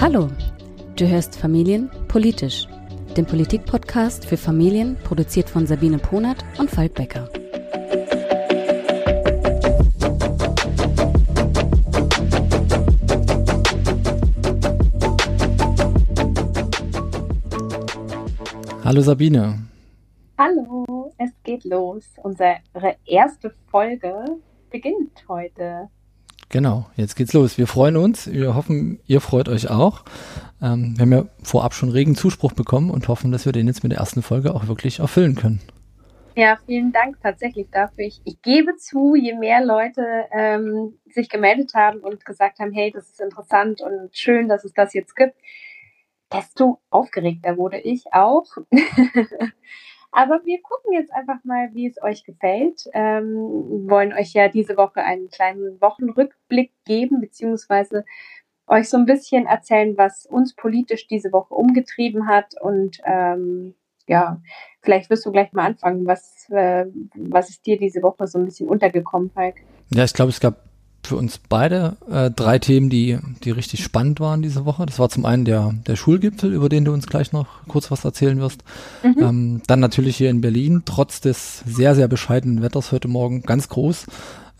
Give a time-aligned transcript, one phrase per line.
[0.00, 0.28] Hallo,
[0.94, 2.68] du hörst Familien politisch,
[3.16, 7.28] den Politikpodcast für Familien, produziert von Sabine Ponert und Falk Becker.
[18.84, 19.58] Hallo Sabine.
[20.38, 22.04] Hallo, es geht los.
[22.22, 22.58] Unsere
[23.04, 24.14] erste Folge
[24.70, 25.88] beginnt heute.
[26.48, 27.58] Genau, jetzt geht's los.
[27.58, 28.30] Wir freuen uns.
[28.30, 30.04] Wir hoffen, ihr freut euch auch.
[30.62, 33.82] Ähm, wir haben ja vorab schon regen Zuspruch bekommen und hoffen, dass wir den jetzt
[33.82, 35.60] mit der ersten Folge auch wirklich erfüllen können.
[36.36, 38.04] Ja, vielen Dank tatsächlich dafür.
[38.04, 42.92] Ich, ich gebe zu, je mehr Leute ähm, sich gemeldet haben und gesagt haben, hey,
[42.92, 45.34] das ist interessant und schön, dass es das jetzt gibt,
[46.30, 48.44] desto aufgeregter wurde ich auch.
[50.12, 52.84] Aber wir gucken jetzt einfach mal, wie es euch gefällt.
[52.92, 58.04] Ähm, wollen euch ja diese Woche einen kleinen Wochenrückblick geben, beziehungsweise
[58.66, 62.54] euch so ein bisschen erzählen, was uns politisch diese Woche umgetrieben hat.
[62.60, 63.74] Und ähm,
[64.06, 64.40] ja,
[64.82, 66.06] vielleicht wirst du gleich mal anfangen.
[66.06, 69.56] Was, äh, was ist dir diese Woche so ein bisschen untergekommen, Falk?
[69.90, 70.65] Ja, ich glaube, es gab
[71.06, 74.86] für uns beide äh, drei Themen, die, die richtig spannend waren diese Woche.
[74.86, 78.04] Das war zum einen der, der Schulgipfel, über den du uns gleich noch kurz was
[78.04, 78.62] erzählen wirst.
[79.02, 79.22] Mhm.
[79.22, 83.68] Ähm, dann natürlich hier in Berlin, trotz des sehr, sehr bescheidenen Wetters heute Morgen, ganz
[83.68, 84.06] groß,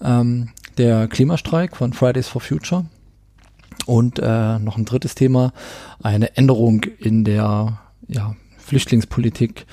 [0.03, 2.87] ähm, der Klimastreik von Fridays for Future.
[3.85, 5.53] Und äh, noch ein drittes Thema,
[6.03, 9.67] eine Änderung in der ja, Flüchtlingspolitik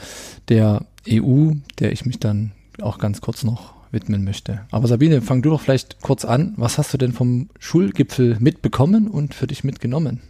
[0.49, 2.51] der EU, der ich mich dann
[2.81, 4.65] auch ganz kurz noch widmen möchte.
[4.71, 6.53] Aber Sabine, fang du doch vielleicht kurz an.
[6.57, 10.21] Was hast du denn vom Schulgipfel mitbekommen und für dich mitgenommen?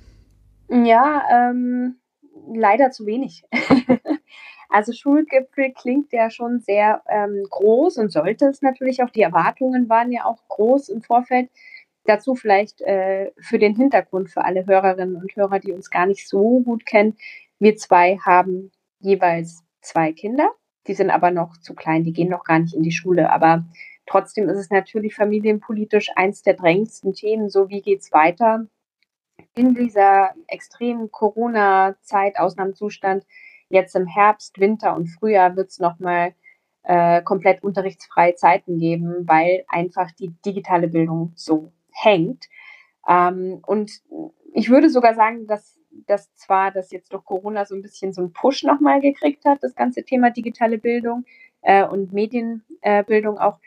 [0.69, 1.95] Ja, ähm,
[2.53, 3.43] leider zu wenig.
[4.69, 9.09] also Schulgipfel klingt ja schon sehr ähm, groß und sollte es natürlich auch.
[9.09, 11.49] Die Erwartungen waren ja auch groß im Vorfeld.
[12.05, 16.27] Dazu vielleicht äh, für den Hintergrund für alle Hörerinnen und Hörer, die uns gar nicht
[16.27, 17.15] so gut kennen.
[17.59, 20.49] Wir zwei haben jeweils zwei Kinder.
[20.87, 23.31] Die sind aber noch zu klein, die gehen noch gar nicht in die Schule.
[23.31, 23.65] Aber
[24.05, 27.49] trotzdem ist es natürlich familienpolitisch eins der drängendsten Themen.
[27.49, 28.67] So, wie geht's weiter?
[29.55, 33.25] In dieser extremen Corona-Zeit, Ausnahmezustand,
[33.69, 36.33] jetzt im Herbst, Winter und Frühjahr wird es nochmal
[36.83, 42.45] äh, komplett unterrichtsfreie Zeiten geben, weil einfach die digitale Bildung so hängt.
[43.07, 44.01] Ähm, und
[44.53, 48.21] ich würde sogar sagen, dass dass zwar das jetzt durch Corona so ein bisschen so
[48.21, 51.25] einen Push nochmal gekriegt hat, das ganze Thema digitale Bildung
[51.61, 53.59] äh, und Medienbildung äh, auch,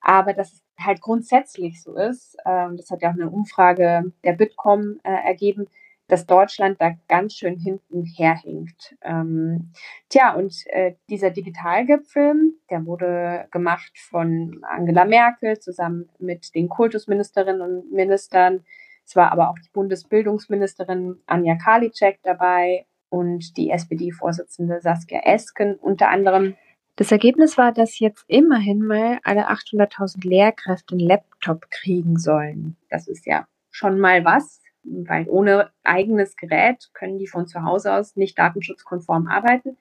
[0.00, 4.32] aber dass es halt grundsätzlich so ist, äh, das hat ja auch eine Umfrage der
[4.32, 5.66] Bitkom äh, ergeben,
[6.06, 8.94] dass Deutschland da ganz schön hinten herhinkt.
[9.02, 9.72] Ähm,
[10.10, 17.62] tja, und äh, dieser Digitalgipfel, der wurde gemacht von Angela Merkel zusammen mit den Kultusministerinnen
[17.62, 18.64] und Ministern
[19.06, 26.08] es war aber auch die Bundesbildungsministerin Anja Karliczek dabei und die SPD-Vorsitzende Saskia Esken unter
[26.08, 26.56] anderem.
[26.96, 32.76] Das Ergebnis war, dass jetzt immerhin mal alle 800.000 Lehrkräfte einen Laptop kriegen sollen.
[32.88, 37.94] Das ist ja schon mal was, weil ohne eigenes Gerät können die von zu Hause
[37.94, 39.76] aus nicht datenschutzkonform arbeiten.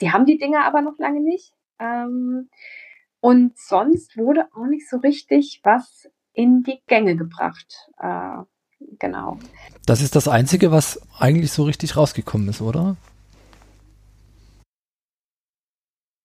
[0.00, 1.54] Die haben die Dinge aber noch lange nicht.
[1.78, 2.50] Ähm,
[3.20, 7.90] und sonst wurde auch nicht so richtig was in die Gänge gebracht.
[8.98, 9.38] Genau.
[9.86, 12.96] Das ist das Einzige, was eigentlich so richtig rausgekommen ist, oder?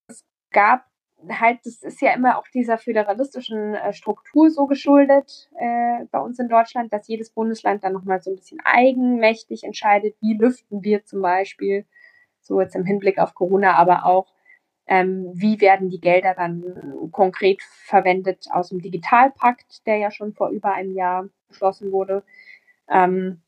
[0.08, 0.84] Es gab
[1.28, 6.38] halt, das ist ja immer auch dieser föderalistischen äh, Struktur so geschuldet äh, bei uns
[6.38, 11.04] in Deutschland, dass jedes Bundesland dann nochmal so ein bisschen eigenmächtig entscheidet, wie lüften wir
[11.04, 11.86] zum Beispiel,
[12.40, 14.26] so jetzt im Hinblick auf Corona, aber auch,
[14.86, 20.50] ähm, wie werden die Gelder dann konkret verwendet aus dem Digitalpakt, der ja schon vor
[20.50, 22.24] über einem Jahr beschlossen wurde.
[22.88, 23.40] Ähm,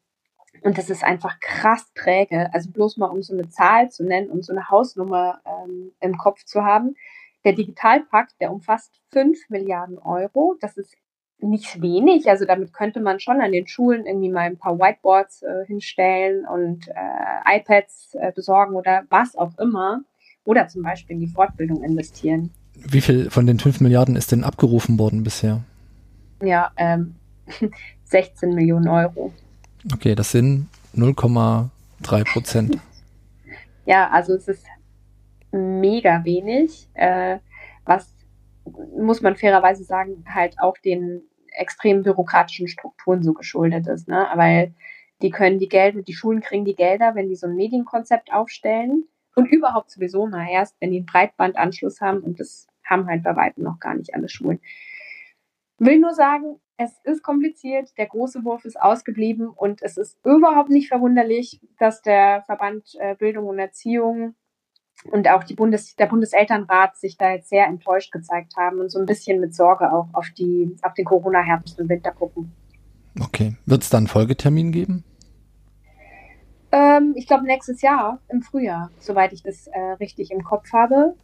[0.62, 2.48] und das ist einfach krass träge.
[2.52, 6.16] Also bloß mal um so eine Zahl zu nennen, um so eine Hausnummer ähm, im
[6.16, 6.96] Kopf zu haben.
[7.44, 10.56] Der Digitalpakt, der umfasst 5 Milliarden Euro.
[10.60, 10.96] Das ist
[11.38, 12.28] nicht wenig.
[12.30, 16.46] Also damit könnte man schon an den Schulen irgendwie mal ein paar Whiteboards äh, hinstellen
[16.46, 20.02] und äh, iPads äh, besorgen oder was auch immer.
[20.44, 22.50] Oder zum Beispiel in die Fortbildung investieren.
[22.74, 25.62] Wie viel von den 5 Milliarden ist denn abgerufen worden bisher?
[26.42, 27.14] Ja, ähm,
[28.04, 29.32] 16 Millionen Euro.
[29.92, 32.78] Okay, das sind 0,3 Prozent.
[33.86, 34.64] ja, also es ist
[35.52, 37.38] mega wenig, äh,
[37.84, 38.12] was
[38.96, 44.26] muss man fairerweise sagen, halt auch den extrem bürokratischen Strukturen so geschuldet ist, ne?
[44.34, 44.74] Weil
[45.22, 49.04] die können die Gelder, die Schulen kriegen die Gelder, wenn die so ein Medienkonzept aufstellen
[49.34, 53.34] und überhaupt sowieso mal erst, wenn die einen Breitbandanschluss haben und das haben halt bei
[53.36, 54.60] weitem noch gar nicht alle Schulen.
[55.78, 60.70] Will nur sagen, es ist kompliziert, der große Wurf ist ausgeblieben und es ist überhaupt
[60.70, 64.34] nicht verwunderlich, dass der Verband äh, Bildung und Erziehung
[65.10, 68.98] und auch die Bundes, der Bundeselternrat sich da jetzt sehr enttäuscht gezeigt haben und so
[68.98, 72.52] ein bisschen mit Sorge auch auf, die, auf den Corona-Herbst und Winter gucken.
[73.20, 73.56] Okay.
[73.66, 75.04] Wird es dann einen Folgetermin geben?
[76.74, 81.14] Ähm, ich glaube nächstes Jahr im Frühjahr, soweit ich das äh, richtig im Kopf habe.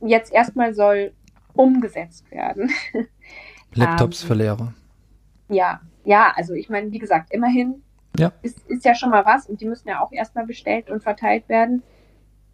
[0.00, 1.12] Jetzt erstmal soll
[1.54, 2.70] umgesetzt werden.
[3.74, 4.74] Laptops ähm, für Lehrer.
[5.48, 7.82] Ja, ja, also ich meine, wie gesagt, immerhin
[8.18, 8.32] ja.
[8.42, 11.48] Ist, ist ja schon mal was und die müssen ja auch erstmal bestellt und verteilt
[11.48, 11.82] werden.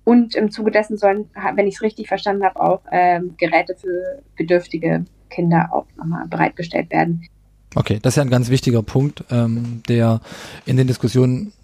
[0.05, 4.23] Und im Zuge dessen sollen, wenn ich es richtig verstanden habe, auch ähm, Geräte für
[4.37, 7.27] bedürftige Kinder auch nochmal bereitgestellt werden.
[7.75, 10.21] Okay, das ist ja ein ganz wichtiger Punkt, ähm, der
[10.67, 11.55] in den Diskussionen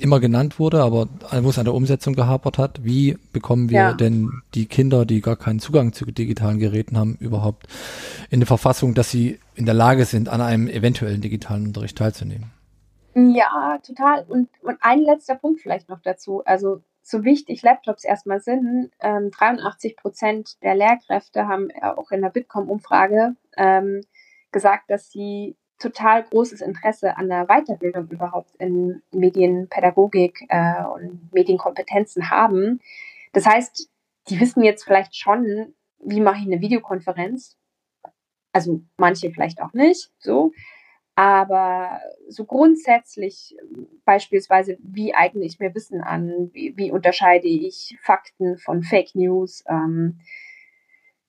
[0.00, 1.08] immer genannt wurde, aber
[1.42, 2.84] wo es an der Umsetzung gehapert hat.
[2.84, 3.92] Wie bekommen wir ja.
[3.92, 7.66] denn die Kinder, die gar keinen Zugang zu digitalen Geräten haben, überhaupt
[8.30, 12.50] in eine Verfassung, dass sie in der Lage sind, an einem eventuellen digitalen Unterricht teilzunehmen?
[13.14, 14.24] Ja, total.
[14.28, 16.42] Und, und ein letzter Punkt vielleicht noch dazu.
[16.44, 22.30] Also so wichtig Laptops erstmal sind, ähm, 83 Prozent der Lehrkräfte haben auch in der
[22.30, 24.02] Bitkom-Umfrage ähm,
[24.52, 32.30] gesagt, dass sie total großes Interesse an der Weiterbildung überhaupt in Medienpädagogik äh, und Medienkompetenzen
[32.30, 32.80] haben.
[33.32, 33.88] Das heißt,
[34.28, 37.56] die wissen jetzt vielleicht schon, wie mache ich eine Videokonferenz.
[38.52, 40.52] Also manche vielleicht auch nicht, so.
[41.14, 43.56] Aber so grundsätzlich
[44.04, 46.50] beispielsweise, wie eigne ich mir Wissen an?
[46.52, 49.64] Wie, wie unterscheide ich Fakten von Fake News?
[49.68, 50.20] Ähm,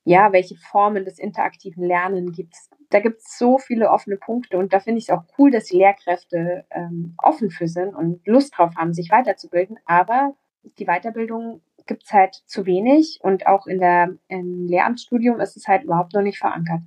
[0.03, 2.69] ja, welche Formen des interaktiven Lernens gibt es?
[2.91, 5.65] Da gibt es so viele offene Punkte und da finde ich es auch cool, dass
[5.65, 9.79] die Lehrkräfte ähm, offen für sind und Lust drauf haben, sich weiterzubilden.
[9.85, 10.35] Aber
[10.77, 15.67] die Weiterbildung gibt es halt zu wenig und auch in der, im Lehramtsstudium ist es
[15.67, 16.81] halt überhaupt noch nicht verankert.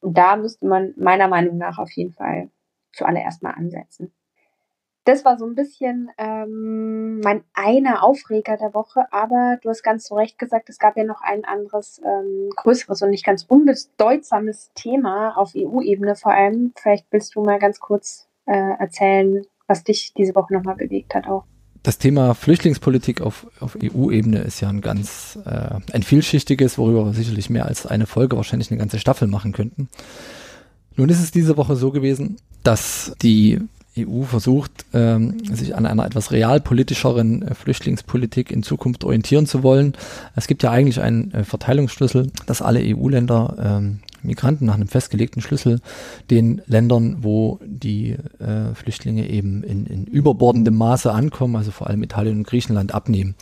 [0.00, 2.50] Und da müsste man meiner Meinung nach auf jeden Fall
[2.92, 4.12] zuallererst mal ansetzen.
[5.08, 10.04] Das war so ein bisschen ähm, mein einer Aufreger der Woche, aber du hast ganz
[10.04, 14.70] zu Recht gesagt, es gab ja noch ein anderes, ähm, größeres und nicht ganz unbedeutsames
[14.74, 16.74] Thema auf EU-Ebene vor allem.
[16.76, 21.26] Vielleicht willst du mal ganz kurz äh, erzählen, was dich diese Woche nochmal bewegt hat
[21.26, 21.44] auch
[21.84, 27.14] das Thema Flüchtlingspolitik auf, auf EU-Ebene ist ja ein ganz äh, ein vielschichtiges, worüber wir
[27.14, 29.88] sicherlich mehr als eine Folge, wahrscheinlich eine ganze Staffel machen könnten.
[30.96, 33.60] Nun ist es diese Woche so gewesen, dass die
[34.06, 39.94] EU versucht, ähm, sich an einer etwas realpolitischeren äh, Flüchtlingspolitik in Zukunft orientieren zu wollen.
[40.36, 45.42] Es gibt ja eigentlich einen äh, Verteilungsschlüssel, dass alle EU-Länder ähm, Migranten nach einem festgelegten
[45.42, 45.80] Schlüssel
[46.30, 52.02] den Ländern, wo die äh, Flüchtlinge eben in, in überbordendem Maße ankommen, also vor allem
[52.02, 53.34] Italien und Griechenland, abnehmen.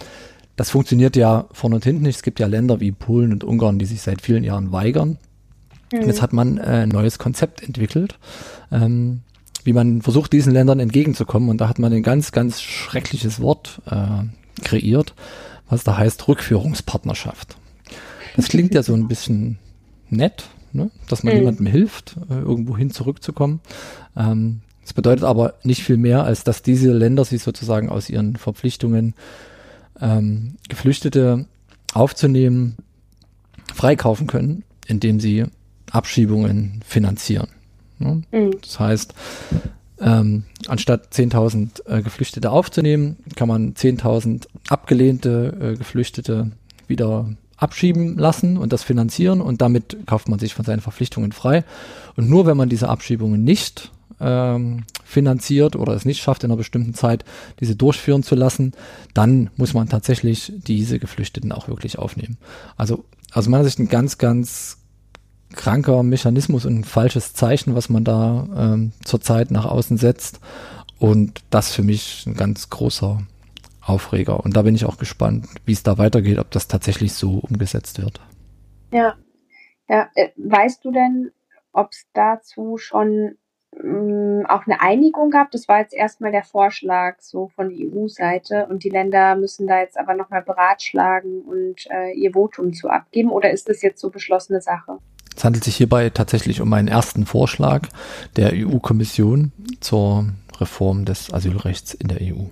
[0.56, 2.16] Das funktioniert ja vorne und hinten nicht.
[2.16, 5.18] Es gibt ja Länder wie Polen und Ungarn, die sich seit vielen Jahren weigern.
[5.92, 6.02] Mhm.
[6.02, 8.18] Jetzt hat man äh, ein neues Konzept entwickelt,
[8.72, 9.20] ähm,
[9.66, 11.48] wie man versucht, diesen Ländern entgegenzukommen.
[11.48, 15.14] Und da hat man ein ganz, ganz schreckliches Wort äh, kreiert,
[15.68, 17.56] was da heißt Rückführungspartnerschaft.
[18.36, 19.58] Das klingt ja so ein bisschen
[20.08, 20.90] nett, ne?
[21.08, 21.40] dass man mhm.
[21.40, 23.60] jemandem hilft, äh, irgendwo hin zurückzukommen.
[24.16, 28.36] Ähm, das bedeutet aber nicht viel mehr, als dass diese Länder sich sozusagen aus ihren
[28.36, 29.14] Verpflichtungen
[30.00, 31.46] ähm, Geflüchtete
[31.92, 32.76] aufzunehmen
[33.74, 35.46] freikaufen können, indem sie
[35.90, 37.48] Abschiebungen finanzieren.
[37.98, 38.22] Ne?
[38.30, 38.50] Mhm.
[38.60, 39.14] Das heißt,
[40.00, 46.52] ähm, anstatt 10.000 äh, Geflüchtete aufzunehmen, kann man 10.000 abgelehnte äh, Geflüchtete
[46.86, 51.64] wieder abschieben lassen und das finanzieren und damit kauft man sich von seinen Verpflichtungen frei.
[52.16, 56.58] Und nur wenn man diese Abschiebungen nicht ähm, finanziert oder es nicht schafft, in einer
[56.58, 57.24] bestimmten Zeit
[57.60, 58.72] diese durchführen zu lassen,
[59.14, 62.36] dann muss man tatsächlich diese Geflüchteten auch wirklich aufnehmen.
[62.76, 64.75] Also aus meiner Sicht ein ganz, ganz
[65.56, 70.40] kranker Mechanismus und ein falsches Zeichen, was man da ähm, zurzeit nach außen setzt.
[70.98, 73.18] Und das für mich ein ganz großer
[73.82, 74.40] Aufreger.
[74.44, 78.02] Und da bin ich auch gespannt, wie es da weitergeht, ob das tatsächlich so umgesetzt
[78.02, 78.20] wird.
[78.92, 79.14] Ja,
[79.88, 80.08] ja.
[80.14, 81.32] Äh, weißt du denn,
[81.72, 83.36] ob es dazu schon
[83.72, 85.50] mh, mm, auch eine Einigung gab?
[85.50, 89.80] Das war jetzt erstmal der Vorschlag so von der EU-Seite und die Länder müssen da
[89.80, 94.10] jetzt aber nochmal beratschlagen und äh, ihr Votum zu abgeben oder ist das jetzt so
[94.10, 94.98] beschlossene Sache?
[95.36, 97.88] Es handelt sich hierbei tatsächlich um einen ersten Vorschlag
[98.36, 100.26] der EU-Kommission zur
[100.58, 102.46] Reform des Asylrechts in der EU.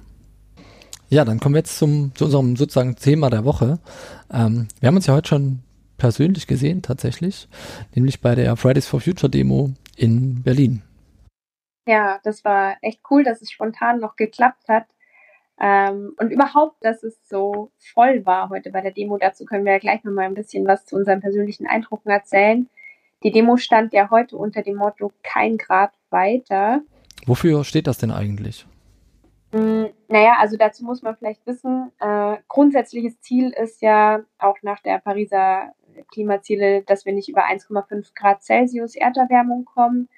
[1.09, 3.79] Ja, dann kommen wir jetzt zum, zu unserem sozusagen Thema der Woche.
[4.31, 5.61] Ähm, wir haben uns ja heute schon
[5.97, 7.49] persönlich gesehen, tatsächlich,
[7.95, 10.83] nämlich bei der Fridays for Future Demo in Berlin.
[11.87, 14.87] Ja, das war echt cool, dass es spontan noch geklappt hat.
[15.61, 19.19] Ähm, und überhaupt, dass es so voll war heute bei der Demo.
[19.19, 22.69] Dazu können wir ja gleich nochmal ein bisschen was zu unseren persönlichen Eindrücken erzählen.
[23.23, 26.83] Die Demo stand ja heute unter dem Motto kein Grad weiter.
[27.27, 28.67] Wofür steht das denn eigentlich?
[29.53, 34.81] Mm, naja, also dazu muss man vielleicht wissen, äh, grundsätzliches Ziel ist ja auch nach
[34.81, 35.73] der Pariser
[36.11, 40.09] Klimaziele, dass wir nicht über 1,5 Grad Celsius Erderwärmung kommen.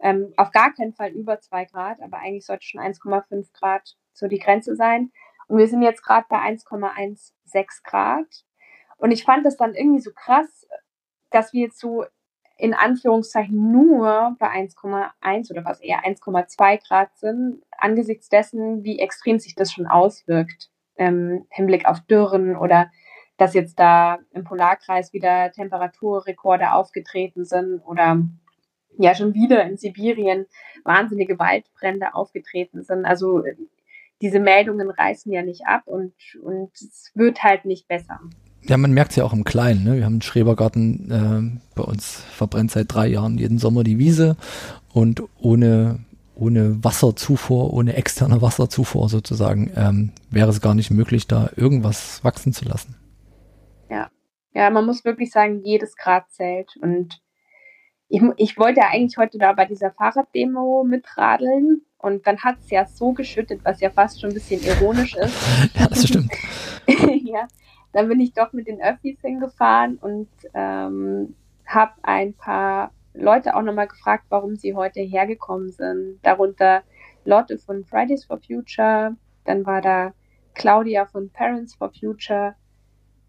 [0.00, 4.28] Ähm, auf gar keinen Fall über 2 Grad, aber eigentlich sollte schon 1,5 Grad so
[4.28, 5.12] die Grenze sein.
[5.46, 8.44] Und wir sind jetzt gerade bei 1,16 Grad.
[8.96, 10.66] Und ich fand das dann irgendwie so krass,
[11.30, 12.04] dass wir jetzt so
[12.56, 19.38] in Anführungszeichen nur bei 1,1 oder was eher 1,2 Grad sind, angesichts dessen, wie extrem
[19.38, 22.90] sich das schon auswirkt im Hinblick auf Dürren oder
[23.36, 28.22] dass jetzt da im Polarkreis wieder Temperaturrekorde aufgetreten sind oder
[28.96, 30.46] ja schon wieder in Sibirien
[30.84, 33.04] wahnsinnige Waldbrände aufgetreten sind.
[33.04, 33.42] Also
[34.24, 38.20] diese Meldungen reißen ja nicht ab und, und es wird halt nicht besser.
[38.62, 39.84] Ja, man merkt es ja auch im Kleinen.
[39.84, 39.96] Ne?
[39.96, 44.38] Wir haben einen Schrebergarten, äh, bei uns verbrennt seit drei Jahren jeden Sommer die Wiese
[44.94, 45.98] und ohne,
[46.34, 52.54] ohne Wasserzufuhr, ohne externe Wasserzufuhr sozusagen, ähm, wäre es gar nicht möglich, da irgendwas wachsen
[52.54, 52.96] zu lassen.
[53.90, 54.08] Ja,
[54.54, 57.20] ja, man muss wirklich sagen, jedes Grad zählt und
[58.08, 62.70] ich, ich wollte ja eigentlich heute da bei dieser Fahrraddemo mitradeln und dann hat es
[62.70, 65.34] ja so geschüttet, was ja fast schon ein bisschen ironisch ist.
[65.74, 66.30] ja, das stimmt.
[66.86, 67.48] ja,
[67.92, 71.34] dann bin ich doch mit den Öffis hingefahren und ähm,
[71.64, 76.18] habe ein paar Leute auch nochmal gefragt, warum sie heute hergekommen sind.
[76.22, 76.82] Darunter
[77.24, 80.12] Lotte von Fridays for Future, dann war da
[80.52, 82.54] Claudia von Parents for Future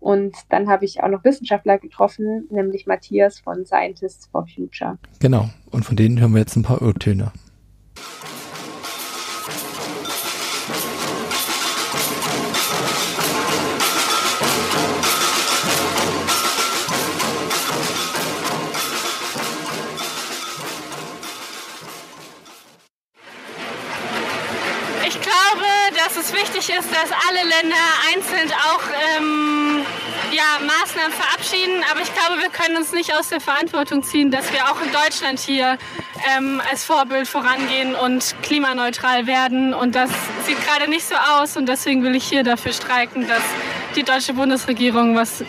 [0.01, 4.97] und dann habe ich auch noch Wissenschaftler getroffen, nämlich Matthias von Scientists for Future.
[5.21, 7.31] Genau, und von denen hören wir jetzt ein paar Urtöne.
[26.35, 28.83] Wichtig ist, dass alle Länder einzeln auch
[29.17, 29.85] ähm,
[30.31, 31.83] ja, Maßnahmen verabschieden.
[31.91, 34.91] Aber ich glaube, wir können uns nicht aus der Verantwortung ziehen, dass wir auch in
[34.91, 35.77] Deutschland hier
[36.35, 39.73] ähm, als Vorbild vorangehen und klimaneutral werden.
[39.73, 40.09] Und das
[40.45, 41.57] sieht gerade nicht so aus.
[41.57, 43.43] Und deswegen will ich hier dafür streiken, dass
[43.95, 45.47] die deutsche Bundesregierung was ähm,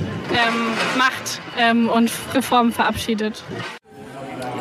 [0.97, 3.43] macht ähm, und Reformen verabschiedet.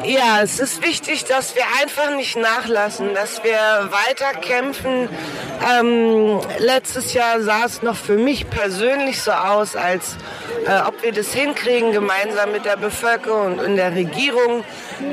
[0.07, 5.09] Ja, es ist wichtig, dass wir einfach nicht nachlassen, dass wir weiter kämpfen.
[5.67, 10.15] Ähm, letztes Jahr sah es noch für mich persönlich so aus, als
[10.67, 14.63] äh, ob wir das hinkriegen, gemeinsam mit der Bevölkerung und der Regierung.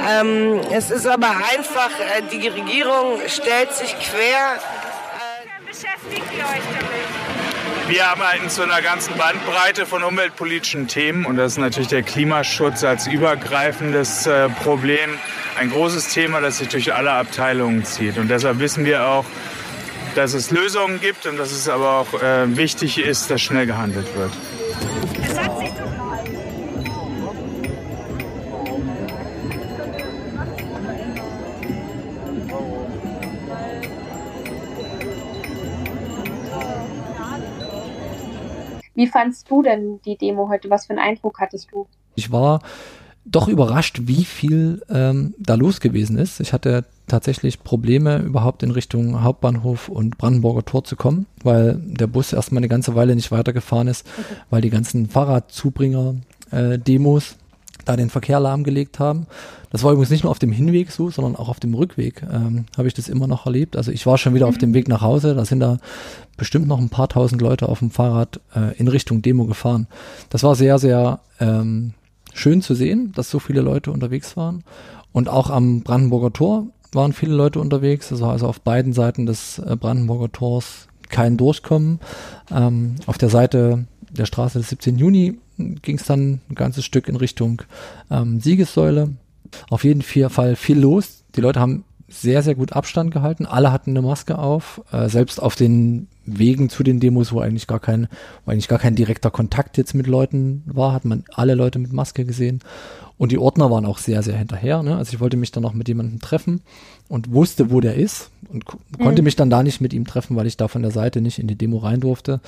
[0.08, 4.56] Ähm, es ist aber einfach, äh, die Regierung stellt sich quer.
[4.56, 7.01] Äh, beschäftigt ihr euch damit?
[7.88, 12.84] Wir arbeiten zu einer ganzen Bandbreite von umweltpolitischen Themen und das ist natürlich der Klimaschutz
[12.84, 15.10] als übergreifendes äh, Problem
[15.58, 18.18] ein großes Thema, das sich durch alle Abteilungen zieht.
[18.18, 19.24] Und deshalb wissen wir auch,
[20.14, 24.06] dass es Lösungen gibt und dass es aber auch äh, wichtig ist, dass schnell gehandelt
[24.16, 24.32] wird.
[38.94, 40.70] Wie fandst du denn die Demo heute?
[40.70, 41.86] Was für einen Eindruck hattest du?
[42.14, 42.60] Ich war
[43.24, 46.40] doch überrascht, wie viel ähm, da los gewesen ist.
[46.40, 52.06] Ich hatte tatsächlich Probleme, überhaupt in Richtung Hauptbahnhof und Brandenburger Tor zu kommen, weil der
[52.06, 54.36] Bus erstmal eine ganze Weile nicht weitergefahren ist, okay.
[54.50, 57.34] weil die ganzen Fahrradzubringer-Demos äh,
[57.84, 59.26] da den Verkehr lahmgelegt haben.
[59.70, 62.66] Das war übrigens nicht nur auf dem Hinweg so, sondern auch auf dem Rückweg ähm,
[62.76, 63.76] habe ich das immer noch erlebt.
[63.76, 64.50] Also ich war schon wieder mhm.
[64.50, 65.78] auf dem Weg nach Hause, da sind da
[66.36, 69.86] bestimmt noch ein paar tausend Leute auf dem Fahrrad äh, in Richtung Demo gefahren.
[70.30, 71.94] Das war sehr, sehr ähm,
[72.34, 74.64] schön zu sehen, dass so viele Leute unterwegs waren.
[75.12, 78.18] Und auch am Brandenburger Tor waren viele Leute unterwegs.
[78.20, 82.00] War also auf beiden Seiten des äh, Brandenburger Tors kein Durchkommen.
[82.50, 84.98] Ähm, auf der Seite der Straße des 17.
[84.98, 87.62] Juni ging es dann ein ganzes Stück in Richtung
[88.10, 89.10] ähm, Siegessäule.
[89.68, 91.24] Auf jeden Fall viel los.
[91.36, 93.46] Die Leute haben sehr, sehr gut Abstand gehalten.
[93.46, 94.82] Alle hatten eine Maske auf.
[94.92, 98.08] Äh, selbst auf den Wegen zu den Demos, wo eigentlich gar kein,
[98.44, 101.92] wo eigentlich gar kein direkter Kontakt jetzt mit Leuten war, hat man alle Leute mit
[101.92, 102.60] Maske gesehen.
[103.18, 104.82] Und die Ordner waren auch sehr, sehr hinterher.
[104.82, 104.96] Ne?
[104.96, 106.60] Also ich wollte mich dann noch mit jemandem treffen
[107.08, 109.02] und wusste, wo der ist und mhm.
[109.02, 111.38] konnte mich dann da nicht mit ihm treffen, weil ich da von der Seite nicht
[111.38, 112.40] in die Demo rein durfte.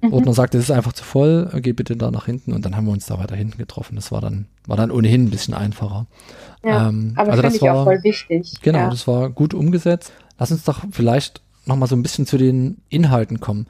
[0.00, 0.12] Mhm.
[0.12, 2.86] Ordner sagte, es ist einfach zu voll, geh bitte da nach hinten und dann haben
[2.86, 3.96] wir uns da weiter hinten getroffen.
[3.96, 6.06] Das war dann, war dann ohnehin ein bisschen einfacher.
[6.64, 8.54] Ja, ähm, aber also das finde ich war, auch voll wichtig.
[8.62, 8.90] Genau, ja.
[8.90, 10.12] das war gut umgesetzt.
[10.38, 13.66] Lass uns doch vielleicht nochmal so ein bisschen zu den Inhalten kommen.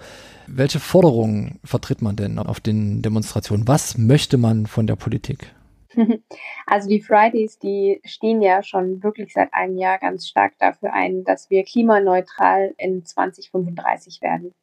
[0.47, 3.69] Welche Forderungen vertritt man denn auf den Demonstrationen?
[3.69, 5.55] Was möchte man von der Politik?
[6.67, 11.25] Also die Fridays, die stehen ja schon wirklich seit einem Jahr ganz stark dafür ein,
[11.25, 14.55] dass wir klimaneutral in 2035 werden.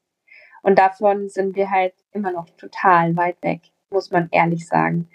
[0.61, 5.09] Und davon sind wir halt immer noch total weit weg, muss man ehrlich sagen.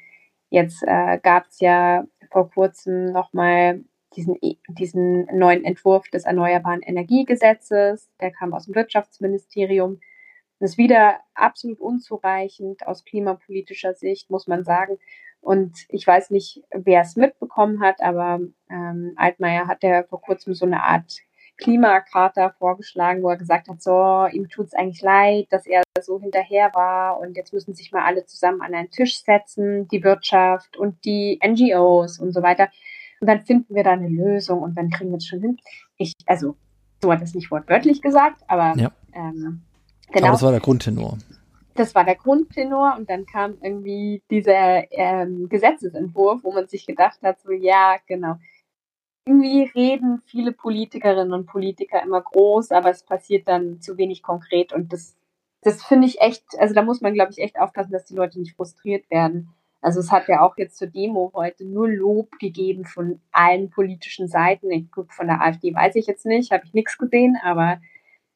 [0.51, 3.85] Jetzt äh, gab es ja vor kurzem nochmal
[4.17, 4.37] diesen,
[4.69, 10.01] diesen neuen Entwurf des Erneuerbaren Energiegesetzes, der kam aus dem Wirtschaftsministerium.
[10.59, 14.99] Das ist wieder absolut unzureichend aus klimapolitischer Sicht, muss man sagen.
[15.41, 20.55] Und ich weiß nicht, wer es mitbekommen hat, aber ähm, Altmaier hat ja vor kurzem
[20.55, 21.19] so eine Art
[21.63, 26.21] Klimakater vorgeschlagen, wo er gesagt hat, so, ihm tut es eigentlich leid, dass er so
[26.21, 30.77] hinterher war und jetzt müssen sich mal alle zusammen an einen Tisch setzen, die Wirtschaft
[30.77, 32.69] und die NGOs und so weiter.
[33.21, 35.57] Und dann finden wir da eine Lösung und dann kriegen wir es schon hin.
[35.97, 36.57] Ich, also,
[37.03, 38.91] so hat es nicht wortwörtlich gesagt, aber ja.
[39.15, 39.63] ähm,
[40.13, 40.27] genau.
[40.27, 41.19] Aber das war der Grundtenor
[41.75, 47.19] das war der Grundtenor und dann kam irgendwie dieser ähm, Gesetzesentwurf, wo man sich gedacht
[47.23, 48.37] hat, so ja, genau.
[49.25, 54.73] Irgendwie reden viele Politikerinnen und Politiker immer groß, aber es passiert dann zu wenig konkret
[54.73, 55.17] und das,
[55.61, 58.41] das finde ich echt, also da muss man, glaube ich, echt aufpassen, dass die Leute
[58.41, 59.55] nicht frustriert werden.
[59.81, 64.29] Also es hat ja auch jetzt zur Demo heute nur Lob gegeben von allen politischen
[64.29, 64.71] Seiten.
[64.71, 67.81] Ich, gut, von der AfD weiß ich jetzt nicht, habe ich nichts gesehen, aber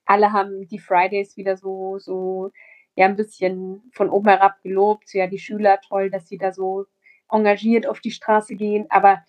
[0.04, 2.52] alle haben die Fridays wieder so, so
[2.96, 6.86] ja ein bisschen von oben herab gelobt, ja, die Schüler toll, dass sie da so
[7.30, 9.22] engagiert auf die Straße gehen, aber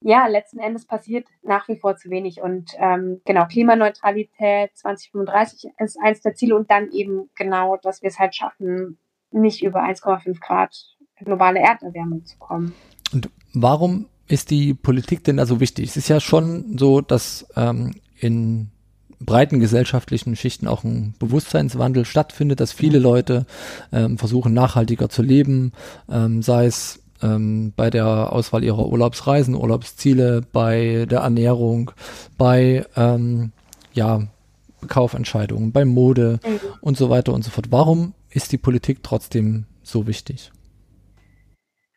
[0.00, 2.40] ja, letzten Endes passiert nach wie vor zu wenig.
[2.40, 8.08] Und ähm, genau, Klimaneutralität 2035 ist eins der Ziele und dann eben genau, dass wir
[8.08, 8.98] es halt schaffen,
[9.30, 10.74] nicht über 1,5 Grad
[11.16, 12.74] globale Erderwärmung zu kommen.
[13.12, 15.88] Und warum ist die Politik denn da so wichtig?
[15.88, 18.70] Es ist ja schon so, dass ähm, in
[19.20, 23.46] breiten gesellschaftlichen Schichten auch ein Bewusstseinswandel stattfindet, dass viele Leute
[23.92, 25.72] ähm, versuchen nachhaltiger zu leben,
[26.08, 31.90] ähm, sei es ähm, bei der Auswahl ihrer Urlaubsreisen, Urlaubsziele, bei der Ernährung,
[32.36, 33.52] bei ähm,
[33.92, 34.22] ja,
[34.86, 36.60] Kaufentscheidungen, bei Mode mhm.
[36.80, 37.70] und so weiter und so fort.
[37.70, 40.52] Warum ist die Politik trotzdem so wichtig?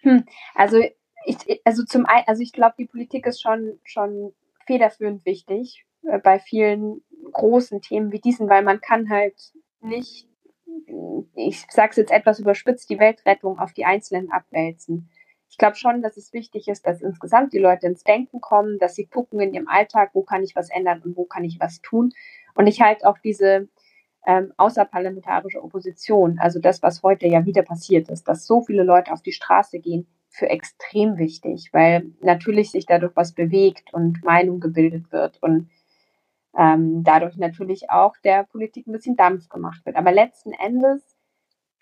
[0.01, 0.23] Hm,
[0.55, 0.79] also
[1.25, 4.33] ich, also zum einen, also ich glaube, die Politik ist schon schon
[4.65, 9.35] federführend wichtig äh, bei vielen großen Themen wie diesen, weil man kann halt
[9.81, 10.27] nicht,
[11.35, 15.09] ich sage es jetzt etwas überspitzt, die Weltrettung auf die Einzelnen abwälzen.
[15.49, 18.95] Ich glaube schon, dass es wichtig ist, dass insgesamt die Leute ins Denken kommen, dass
[18.95, 21.81] sie gucken in ihrem Alltag, wo kann ich was ändern und wo kann ich was
[21.81, 22.13] tun.
[22.55, 23.67] Und ich halte auch diese
[24.25, 29.11] ähm, außerparlamentarische Opposition, also das, was heute ja wieder passiert ist, dass so viele Leute
[29.11, 34.61] auf die Straße gehen, für extrem wichtig, weil natürlich sich dadurch was bewegt und Meinung
[34.61, 35.69] gebildet wird und
[36.57, 39.95] ähm, dadurch natürlich auch der Politik ein bisschen Dampf gemacht wird.
[39.95, 41.01] Aber letzten Endes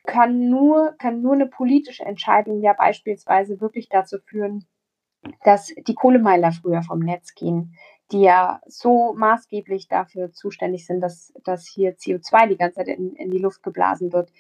[0.06, 4.66] kann nur, kann nur eine politische Entscheidung ja beispielsweise wirklich dazu führen,
[5.44, 7.76] dass die Kohlemeiler früher vom Netz gehen,
[8.12, 13.14] die ja so maßgeblich dafür zuständig sind, dass, dass hier CO2 die ganze Zeit in,
[13.16, 14.32] in die Luft geblasen wird.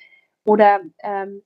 [0.43, 1.43] Oder ähm,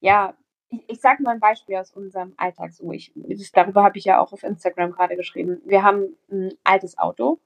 [0.00, 0.34] ja,
[0.68, 2.92] ich, ich sage mal ein Beispiel aus unserem Alltag so.
[2.92, 5.60] Ich, das, darüber habe ich ja auch auf Instagram gerade geschrieben.
[5.64, 7.40] Wir haben ein altes Auto,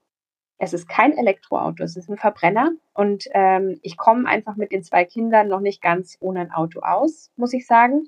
[0.63, 2.71] es ist kein Elektroauto, es ist ein Verbrenner.
[2.93, 6.81] Und ähm, ich komme einfach mit den zwei Kindern noch nicht ganz ohne ein Auto
[6.81, 8.03] aus, muss ich sagen.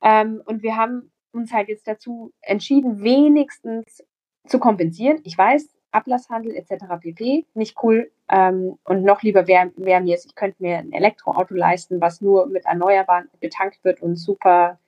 [0.00, 4.04] Ähm, und wir haben uns halt jetzt dazu entschieden, wenigstens
[4.46, 5.22] zu kompensieren.
[5.24, 6.84] Ich weiß, Ablasshandel etc.
[7.00, 7.46] pp.
[7.54, 8.12] nicht cool.
[8.28, 12.20] Ähm, und noch lieber wäre wär mir es, ich könnte mir ein Elektroauto leisten, was
[12.20, 14.78] nur mit Erneuerbaren betankt wird und super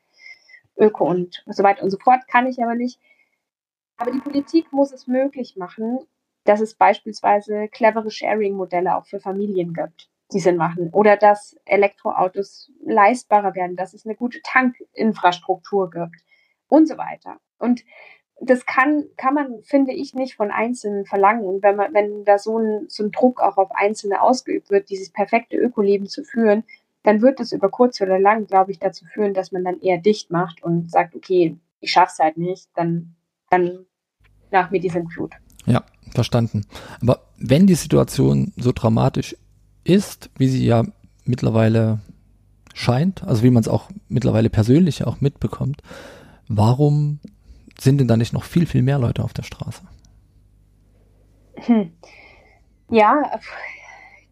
[0.76, 2.20] öko und so weiter und so fort.
[2.28, 3.00] Kann ich aber nicht.
[3.96, 5.98] Aber die Politik muss es möglich machen,
[6.44, 10.90] dass es beispielsweise clevere Sharing-Modelle auch für Familien gibt, die Sinn machen.
[10.92, 16.22] Oder dass Elektroautos leistbarer werden, dass es eine gute Tankinfrastruktur gibt
[16.68, 17.38] und so weiter.
[17.58, 17.84] Und
[18.40, 21.44] das kann, kann man, finde ich, nicht von Einzelnen verlangen.
[21.44, 24.90] Und wenn man, wenn da so ein, so ein Druck auch auf Einzelne ausgeübt wird,
[24.90, 26.64] dieses perfekte Ökoleben zu führen,
[27.04, 29.98] dann wird es über kurz oder lang, glaube ich, dazu führen, dass man dann eher
[29.98, 33.14] dicht macht und sagt, okay, ich schaff's halt nicht, dann,
[33.50, 33.86] dann
[34.50, 35.34] nach mir die Sintflut.
[35.66, 36.66] Ja, verstanden.
[37.00, 39.36] Aber wenn die Situation so dramatisch
[39.84, 40.84] ist, wie sie ja
[41.24, 42.00] mittlerweile
[42.74, 45.82] scheint, also wie man es auch mittlerweile persönlich auch mitbekommt,
[46.48, 47.20] warum
[47.78, 49.82] sind denn da nicht noch viel, viel mehr Leute auf der Straße?
[51.56, 51.92] Hm.
[52.90, 53.40] Ja,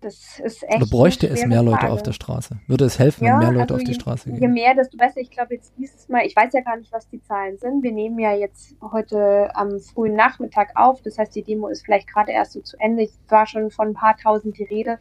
[0.02, 0.76] das ist echt.
[0.76, 1.92] Oder bräuchte es mehr Leute Frage.
[1.92, 2.58] auf der Straße?
[2.66, 4.42] Würde es helfen, ja, wenn mehr Leute also auf die Straße je, gehen?
[4.42, 5.20] Je mehr, desto besser.
[5.20, 7.82] Ich glaube, jetzt dieses Mal, ich weiß ja gar nicht, was die Zahlen sind.
[7.82, 11.00] Wir nehmen ja jetzt heute am frühen Nachmittag auf.
[11.02, 13.04] Das heißt, die Demo ist vielleicht gerade erst so zu Ende.
[13.04, 14.98] Ich war schon von ein paar tausend die Rede.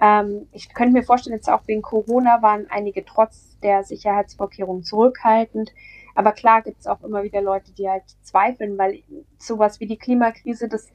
[0.00, 5.72] Ähm, ich könnte mir vorstellen, jetzt auch wegen Corona waren einige trotz der Sicherheitsvorkehrungen zurückhaltend.
[6.14, 9.02] Aber klar gibt es auch immer wieder Leute, die halt zweifeln, weil
[9.38, 10.88] sowas wie die Klimakrise, das,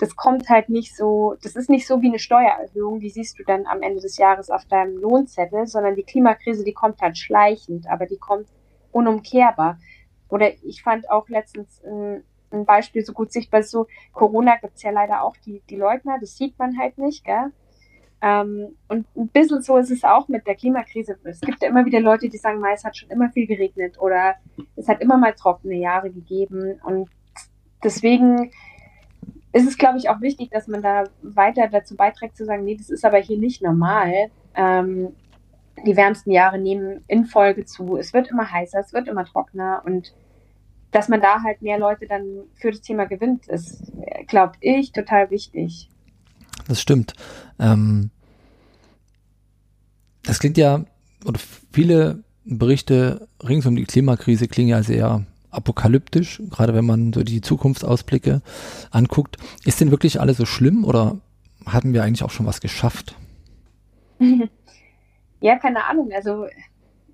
[0.00, 3.44] das kommt halt nicht so, das ist nicht so wie eine Steuererhöhung, die siehst du
[3.44, 7.86] dann am Ende des Jahres auf deinem Lohnzettel, sondern die Klimakrise, die kommt halt schleichend,
[7.86, 8.48] aber die kommt
[8.92, 9.78] unumkehrbar.
[10.30, 14.90] Oder ich fand auch letztens ein, ein Beispiel so gut sichtbar, so Corona gibt's ja
[14.90, 17.52] leider auch die, die Leugner, das sieht man halt nicht, gell?
[18.22, 21.18] Ähm, und ein bisschen so ist es auch mit der Klimakrise.
[21.24, 24.36] Es gibt ja immer wieder Leute, die sagen, es hat schon immer viel geregnet oder
[24.76, 26.80] es hat immer mal trockene Jahre gegeben.
[26.84, 27.10] Und
[27.82, 28.50] deswegen
[29.52, 32.76] ist es, glaube ich, auch wichtig, dass man da weiter dazu beiträgt zu sagen, nee,
[32.76, 34.30] das ist aber hier nicht normal.
[34.54, 35.08] Ähm,
[35.86, 37.96] die wärmsten Jahre nehmen in Folge zu.
[37.96, 40.12] Es wird immer heißer, es wird immer trockener und
[40.90, 43.92] dass man da halt mehr Leute dann für das Thema gewinnt, ist,
[44.26, 45.88] glaube ich, total wichtig.
[46.66, 47.14] Das stimmt.
[47.58, 48.10] Ähm,
[50.24, 50.84] das klingt ja,
[51.24, 51.40] oder
[51.72, 57.40] viele Berichte rings um die Klimakrise klingen ja sehr apokalyptisch, gerade wenn man so die
[57.40, 58.42] Zukunftsausblicke
[58.90, 59.36] anguckt.
[59.64, 61.18] Ist denn wirklich alles so schlimm oder
[61.66, 63.14] haben wir eigentlich auch schon was geschafft?
[65.42, 66.10] Ja, keine Ahnung.
[66.14, 66.48] Also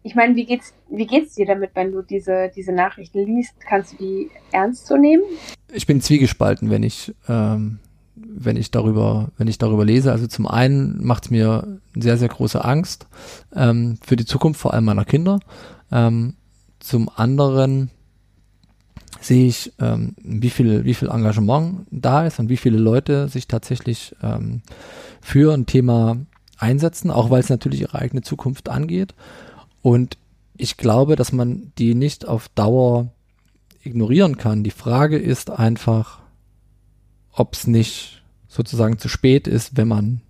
[0.03, 3.55] ich meine, wie geht's, wie geht's dir damit, wenn du diese, diese Nachrichten liest?
[3.61, 5.23] Kannst du die ernst so nehmen?
[5.73, 7.79] Ich bin zwiegespalten, wenn ich ähm,
[8.17, 10.11] wenn ich darüber, wenn ich darüber lese.
[10.11, 13.07] Also zum einen macht es mir sehr, sehr große Angst
[13.55, 15.41] ähm, für die Zukunft, vor allem meiner Kinder.
[15.93, 16.35] Ähm,
[16.81, 17.91] zum anderen
[19.21, 23.49] sehe ich, ähm, wie viel, wie viel Engagement da ist und wie viele Leute sich
[23.49, 24.63] tatsächlich ähm,
[25.21, 26.19] für ein Thema
[26.59, 29.15] einsetzen, auch weil es natürlich ihre eigene Zukunft angeht.
[29.83, 30.17] Und
[30.57, 33.09] ich glaube, dass man die nicht auf Dauer
[33.83, 34.65] ignorieren kann.
[34.65, 36.21] Die Frage ist einfach,
[37.33, 40.23] ob es nicht sozusagen zu spät ist, wenn man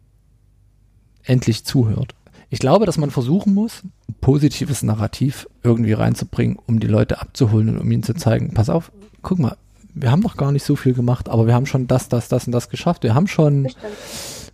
[1.23, 2.16] endlich zuhört.
[2.49, 7.71] Ich glaube, dass man versuchen muss, ein positives Narrativ irgendwie reinzubringen, um die Leute abzuholen
[7.71, 9.57] und um ihnen zu zeigen, pass auf, guck mal,
[9.95, 12.47] wir haben noch gar nicht so viel gemacht, aber wir haben schon das, das, das
[12.47, 13.03] und das geschafft.
[13.03, 13.69] Wir haben schon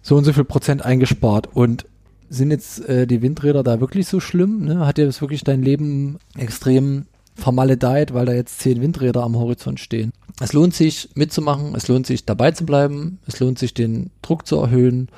[0.01, 1.85] so und so viel Prozent eingespart und
[2.33, 4.65] sind jetzt äh, die Windräder da wirklich so schlimm?
[4.65, 4.87] Ne?
[4.87, 9.81] Hat dir das wirklich dein Leben extrem vermaledeit, weil da jetzt zehn Windräder am Horizont
[9.81, 10.13] stehen?
[10.41, 14.47] Es lohnt sich mitzumachen, es lohnt sich dabei zu bleiben, es lohnt sich den Druck
[14.47, 15.09] zu erhöhen.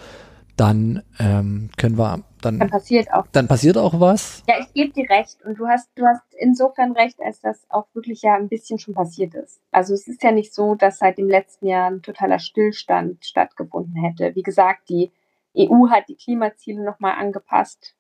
[0.56, 4.42] Dann ähm, können wir dann, dann passiert auch dann passiert auch was.
[4.48, 7.86] Ja, ich gebe dir recht und du hast du hast insofern recht, als das auch
[7.94, 9.60] wirklich ja ein bisschen schon passiert ist.
[9.70, 13.96] Also es ist ja nicht so, dass seit dem letzten Jahr ein totaler Stillstand stattgefunden
[13.96, 14.34] hätte.
[14.34, 15.10] Wie gesagt, die
[15.56, 17.94] EU hat die Klimaziele nochmal angepasst.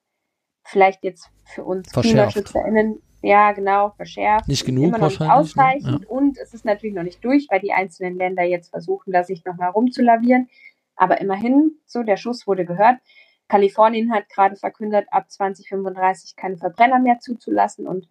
[0.62, 4.48] Vielleicht jetzt für uns KlimaschützerInnen ja, genau, verschärft.
[4.48, 5.56] Nicht genug immer noch nicht wahrscheinlich.
[5.56, 5.62] Ne?
[5.62, 6.08] Ausreichend ja.
[6.10, 9.44] und es ist natürlich noch nicht durch, weil die einzelnen Länder jetzt versuchen, da sich
[9.46, 10.50] nochmal rumzulavieren.
[10.94, 12.98] Aber immerhin, so, der Schuss wurde gehört.
[13.48, 18.08] Kalifornien hat gerade verkündet, ab 2035 keine Verbrenner mehr zuzulassen und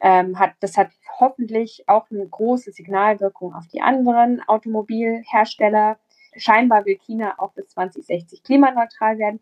[0.00, 5.98] ähm, hat, das hat hoffentlich auch eine große Signalwirkung auf die anderen Automobilhersteller.
[6.36, 9.40] Scheinbar will China auch bis 2060 klimaneutral werden.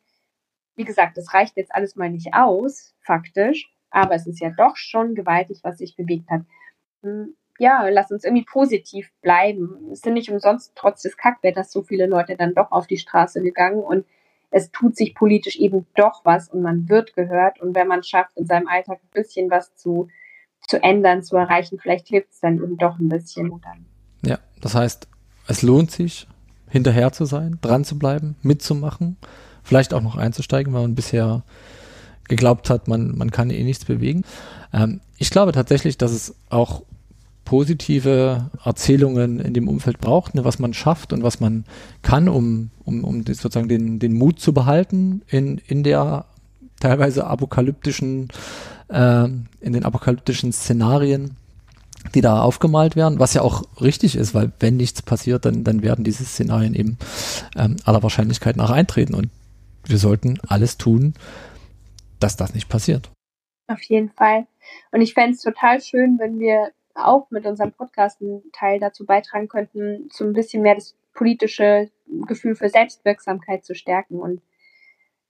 [0.74, 3.70] Wie gesagt, das reicht jetzt alles mal nicht aus, faktisch.
[3.90, 6.42] Aber es ist ja doch schon gewaltig, was sich bewegt hat.
[7.02, 9.90] Hm, ja, lass uns irgendwie positiv bleiben.
[9.92, 13.42] Es sind nicht umsonst trotz des Kackwetters so viele Leute dann doch auf die Straße
[13.42, 14.06] gegangen und
[14.50, 17.60] es tut sich politisch eben doch was und man wird gehört.
[17.60, 20.08] Und wenn man schafft, in seinem Alltag ein bisschen was zu,
[20.66, 23.52] zu ändern, zu erreichen, vielleicht hilft es dann eben doch ein bisschen.
[24.22, 25.08] Ja, das heißt,
[25.46, 26.26] es lohnt sich,
[26.68, 29.16] hinterher zu sein, dran zu bleiben, mitzumachen,
[29.62, 31.42] vielleicht auch noch einzusteigen, weil man bisher
[32.28, 34.22] geglaubt hat, man, man kann eh nichts bewegen.
[34.72, 36.82] Ähm, ich glaube tatsächlich, dass es auch
[37.48, 41.64] positive Erzählungen in dem Umfeld braucht, ne, was man schafft und was man
[42.02, 46.26] kann, um, um, um sozusagen den, den Mut zu behalten in, in der
[46.78, 48.28] teilweise apokalyptischen,
[48.88, 51.38] äh, in den apokalyptischen Szenarien,
[52.14, 55.80] die da aufgemalt werden, was ja auch richtig ist, weil wenn nichts passiert, dann, dann
[55.80, 56.98] werden diese Szenarien eben
[57.56, 59.30] ähm, aller Wahrscheinlichkeit nach eintreten und
[59.86, 61.14] wir sollten alles tun,
[62.20, 63.08] dass das nicht passiert.
[63.68, 64.46] Auf jeden Fall.
[64.92, 69.06] Und ich fände es total schön, wenn wir auch mit unserem Podcast einen Teil dazu
[69.06, 71.90] beitragen könnten, so ein bisschen mehr das politische
[72.26, 74.40] Gefühl für Selbstwirksamkeit zu stärken und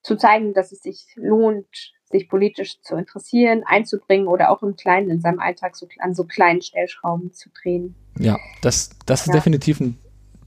[0.02, 5.10] zu zeigen, dass es sich lohnt, sich politisch zu interessieren, einzubringen oder auch im Kleinen
[5.10, 7.94] in seinem Alltag so, an so kleinen Stellschrauben zu drehen.
[8.18, 9.34] Ja, das, das ist ja.
[9.34, 9.98] definitiv ein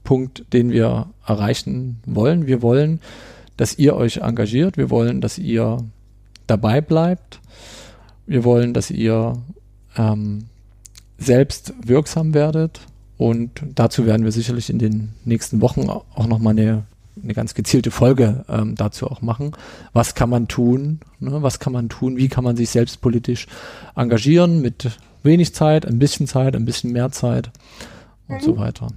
[0.04, 2.46] Punkt, den wir erreichen wollen.
[2.46, 3.00] Wir wollen,
[3.56, 4.76] dass ihr euch engagiert.
[4.76, 5.78] Wir wollen, dass ihr
[6.46, 7.40] dabei bleibt.
[8.26, 9.34] Wir wollen, dass ihr
[9.96, 10.48] ähm,
[11.18, 12.80] selbst wirksam werdet
[13.18, 16.84] und dazu werden wir sicherlich in den nächsten Wochen auch nochmal eine
[17.22, 19.52] eine ganz gezielte Folge ähm, dazu auch machen.
[19.92, 21.00] Was kann man tun?
[21.20, 21.42] Ne?
[21.42, 22.16] Was kann man tun?
[22.16, 23.48] Wie kann man sich selbst politisch
[23.94, 27.50] engagieren mit wenig Zeit, ein bisschen Zeit, ein bisschen mehr Zeit
[28.28, 28.40] und mhm.
[28.40, 28.88] so weiter.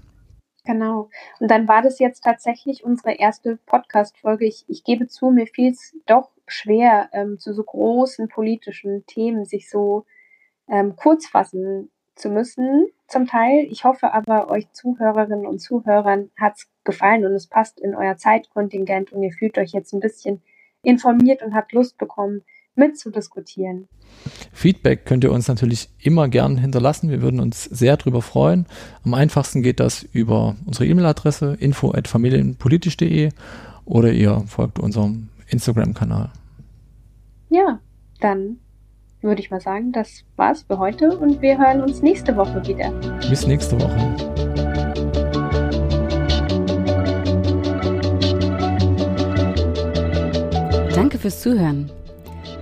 [0.65, 1.10] Genau.
[1.39, 4.45] Und dann war das jetzt tatsächlich unsere erste Podcast-Folge.
[4.45, 9.45] Ich, ich gebe zu, mir fiel es doch schwer, ähm, zu so großen politischen Themen
[9.45, 10.06] sich so
[10.67, 13.67] ähm, kurz fassen zu müssen, zum Teil.
[13.69, 18.17] Ich hoffe aber, euch Zuhörerinnen und Zuhörern hat es gefallen und es passt in euer
[18.17, 20.41] Zeitkontingent und ihr fühlt euch jetzt ein bisschen
[20.82, 22.43] informiert und habt Lust bekommen,
[22.75, 23.88] mitzudiskutieren.
[24.54, 27.10] Feedback könnt ihr uns natürlich immer gern hinterlassen.
[27.10, 28.65] Wir würden uns sehr darüber freuen.
[29.04, 33.30] Am einfachsten geht das über unsere E-Mail-Adresse info@familienpolitisch.de
[33.86, 36.32] oder ihr folgt unserem Instagram-Kanal.
[37.49, 37.80] Ja,
[38.19, 38.60] dann
[39.26, 42.92] würde ich mal sagen, das war's für heute und wir hören uns nächste Woche wieder.
[43.30, 44.16] Bis nächste Woche.
[50.96, 51.92] Danke fürs Zuhören.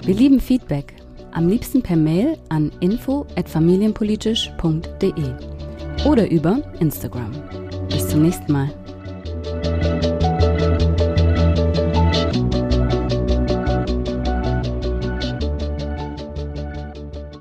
[0.03, 0.95] Wir lieben Feedback.
[1.31, 5.11] Am liebsten per Mail an info@familienpolitisch.de
[6.05, 7.31] oder über Instagram.
[7.89, 8.71] Bis zum nächsten Mal.